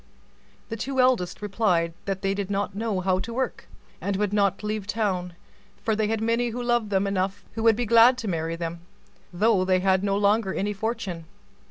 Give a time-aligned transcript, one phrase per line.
[0.69, 3.67] The two eldest replied that they did not know how to work,
[4.01, 5.33] and would not leave town;
[5.83, 8.79] for they had lovers enough who would be glad to marry them,
[9.31, 11.25] though they had no longer any fortune.